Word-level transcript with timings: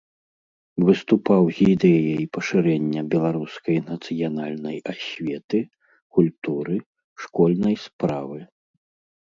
Выступаў 0.85 1.43
з 1.57 1.67
ідэяй 1.73 2.23
пашырэння 2.37 3.01
беларускай 3.13 3.77
нацыянальнай 3.91 4.77
асветы, 4.95 5.59
культуры, 6.19 6.77
школьнай 7.27 7.75
справы. 7.89 8.39